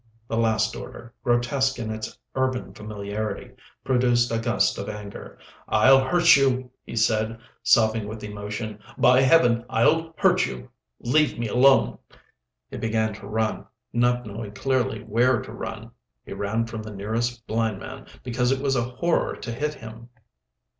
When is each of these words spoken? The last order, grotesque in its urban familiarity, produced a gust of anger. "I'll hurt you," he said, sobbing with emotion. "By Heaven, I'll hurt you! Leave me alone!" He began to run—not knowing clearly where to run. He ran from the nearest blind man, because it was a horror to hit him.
The 0.27 0.35
last 0.35 0.75
order, 0.75 1.13
grotesque 1.23 1.77
in 1.77 1.91
its 1.91 2.17
urban 2.33 2.73
familiarity, 2.73 3.51
produced 3.83 4.31
a 4.31 4.39
gust 4.39 4.79
of 4.79 4.89
anger. 4.89 5.37
"I'll 5.69 6.03
hurt 6.03 6.35
you," 6.35 6.71
he 6.83 6.95
said, 6.95 7.37
sobbing 7.61 8.07
with 8.07 8.23
emotion. 8.23 8.79
"By 8.97 9.21
Heaven, 9.21 9.63
I'll 9.69 10.15
hurt 10.17 10.47
you! 10.47 10.71
Leave 11.01 11.37
me 11.37 11.47
alone!" 11.49 11.99
He 12.71 12.77
began 12.77 13.13
to 13.13 13.27
run—not 13.27 14.25
knowing 14.25 14.53
clearly 14.53 15.03
where 15.03 15.39
to 15.39 15.51
run. 15.51 15.91
He 16.25 16.33
ran 16.33 16.65
from 16.65 16.81
the 16.81 16.95
nearest 16.95 17.45
blind 17.45 17.77
man, 17.79 18.07
because 18.23 18.51
it 18.51 18.59
was 18.59 18.75
a 18.75 18.81
horror 18.83 19.35
to 19.35 19.51
hit 19.51 19.75
him. 19.75 20.09